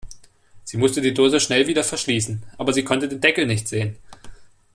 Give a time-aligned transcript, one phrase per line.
[0.63, 3.97] Sie musste die Dose schnell wieder verschließen, aber sie konnte den Deckel nicht sehen.